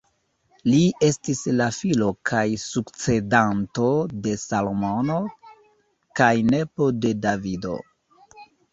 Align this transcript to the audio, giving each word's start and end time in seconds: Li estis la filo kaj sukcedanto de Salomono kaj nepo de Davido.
Li 0.69 0.77
estis 1.07 1.41
la 1.59 1.67
filo 1.79 2.07
kaj 2.31 2.41
sukcedanto 2.63 3.91
de 4.25 4.35
Salomono 4.47 5.21
kaj 6.23 6.35
nepo 6.53 6.93
de 7.07 7.17
Davido. 7.25 7.81